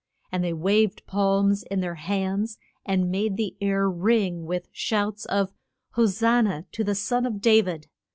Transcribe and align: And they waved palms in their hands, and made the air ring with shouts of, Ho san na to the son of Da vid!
And 0.31 0.43
they 0.43 0.51
waved 0.51 1.05
palms 1.05 1.61
in 1.61 1.81
their 1.81 1.93
hands, 1.93 2.57
and 2.83 3.11
made 3.11 3.37
the 3.37 3.55
air 3.61 3.87
ring 3.87 4.47
with 4.47 4.67
shouts 4.71 5.25
of, 5.25 5.53
Ho 5.91 6.07
san 6.07 6.45
na 6.45 6.61
to 6.71 6.83
the 6.83 6.95
son 6.95 7.23
of 7.27 7.39
Da 7.39 7.61
vid! 7.61 7.87